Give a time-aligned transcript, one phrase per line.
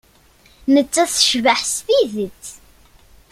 [0.73, 2.43] Nettat tecbeḥ s tidet.